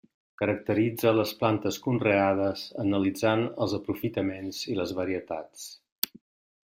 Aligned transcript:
Caracteritza 0.41 1.11
les 1.17 1.33
plantes 1.41 1.77
conreades, 1.83 2.63
analitzant 2.85 3.45
els 3.67 3.77
aprofitaments 3.81 4.63
i 4.73 4.79
les 4.81 4.99
varietats. 5.01 5.69